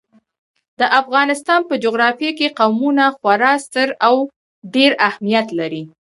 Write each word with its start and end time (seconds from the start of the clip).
د 0.79 0.81
افغانستان 1.01 1.59
په 1.69 1.73
جغرافیه 1.83 2.31
کې 2.39 2.53
قومونه 2.59 3.03
خورا 3.17 3.53
ستر 3.65 3.89
او 4.07 4.15
ډېر 4.75 4.91
اهمیت 5.07 5.47
لري. 5.59 5.83